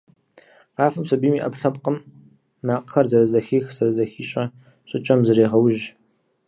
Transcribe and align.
Къафэм 0.75 1.05
сабийм 1.09 1.35
и 1.37 1.39
Ӏэпкълъэпкъым, 1.41 1.97
макъхэр 2.67 3.05
зэрызэхих-зэрызыхищӀэ 3.11 4.43
щӀыкӀэм 4.89 5.19
зрегъэужь. 5.27 5.85